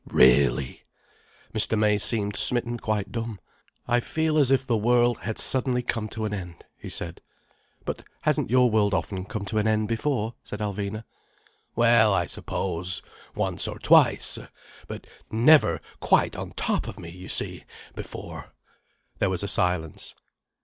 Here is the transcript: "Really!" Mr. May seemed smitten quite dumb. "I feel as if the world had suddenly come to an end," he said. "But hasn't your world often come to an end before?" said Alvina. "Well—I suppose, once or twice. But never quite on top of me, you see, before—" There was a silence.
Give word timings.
"Really!" 0.07 0.81
Mr. 1.53 1.77
May 1.77 1.99
seemed 1.99 2.35
smitten 2.35 2.79
quite 2.79 3.11
dumb. 3.11 3.39
"I 3.87 3.99
feel 3.99 4.39
as 4.39 4.49
if 4.49 4.65
the 4.65 4.75
world 4.75 5.19
had 5.19 5.37
suddenly 5.37 5.83
come 5.83 6.07
to 6.07 6.25
an 6.25 6.33
end," 6.33 6.65
he 6.75 6.89
said. 6.89 7.21
"But 7.85 8.03
hasn't 8.21 8.49
your 8.49 8.71
world 8.71 8.95
often 8.95 9.25
come 9.25 9.45
to 9.45 9.59
an 9.59 9.67
end 9.67 9.87
before?" 9.87 10.33
said 10.43 10.59
Alvina. 10.59 11.03
"Well—I 11.75 12.25
suppose, 12.25 13.03
once 13.35 13.67
or 13.67 13.77
twice. 13.77 14.39
But 14.87 15.05
never 15.29 15.79
quite 15.99 16.35
on 16.35 16.53
top 16.53 16.87
of 16.87 16.97
me, 16.99 17.09
you 17.11 17.29
see, 17.29 17.63
before—" 17.93 18.53
There 19.19 19.29
was 19.29 19.43
a 19.43 19.47
silence. 19.47 20.15